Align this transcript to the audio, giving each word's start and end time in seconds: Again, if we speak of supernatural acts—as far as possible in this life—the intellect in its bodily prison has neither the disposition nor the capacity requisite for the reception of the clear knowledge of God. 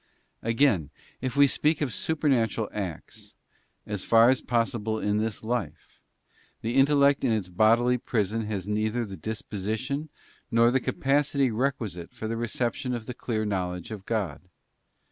Again, 0.41 0.89
if 1.21 1.35
we 1.35 1.45
speak 1.45 1.79
of 1.79 1.93
supernatural 1.93 2.69
acts—as 2.73 4.03
far 4.03 4.31
as 4.31 4.41
possible 4.41 4.97
in 4.97 5.17
this 5.17 5.43
life—the 5.43 6.73
intellect 6.73 7.23
in 7.23 7.31
its 7.31 7.49
bodily 7.49 7.99
prison 7.99 8.45
has 8.47 8.67
neither 8.67 9.05
the 9.05 9.15
disposition 9.15 10.09
nor 10.49 10.71
the 10.71 10.79
capacity 10.79 11.51
requisite 11.51 12.13
for 12.15 12.27
the 12.27 12.35
reception 12.35 12.95
of 12.95 13.05
the 13.05 13.13
clear 13.13 13.45
knowledge 13.45 13.91
of 13.91 14.07
God. 14.07 14.41